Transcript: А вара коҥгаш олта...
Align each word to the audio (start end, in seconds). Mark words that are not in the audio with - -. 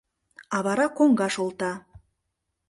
А 0.55 0.57
вара 0.65 0.87
коҥгаш 0.97 1.35
олта... 1.43 1.71